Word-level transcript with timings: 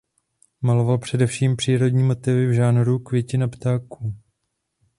Maloval 0.61 0.97
především 0.97 1.55
přírodní 1.55 2.03
motivy 2.03 2.45
v 2.47 2.53
žánru 2.53 2.99
„květin 2.99 3.43
a 3.43 3.47
ptáků“. 3.47 4.15